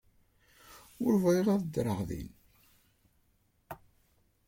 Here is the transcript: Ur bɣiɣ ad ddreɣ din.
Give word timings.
Ur 1.03 1.13
bɣiɣ 1.23 1.47
ad 1.53 1.61
ddreɣ 1.65 1.99
din. 2.09 2.29